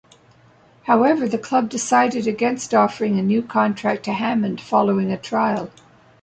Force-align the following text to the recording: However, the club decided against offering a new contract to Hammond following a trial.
However, 0.85 1.27
the 1.29 1.37
club 1.37 1.69
decided 1.69 2.25
against 2.25 2.73
offering 2.73 3.19
a 3.19 3.21
new 3.21 3.43
contract 3.43 4.01
to 4.05 4.13
Hammond 4.13 4.59
following 4.59 5.11
a 5.11 5.17
trial. 5.19 5.69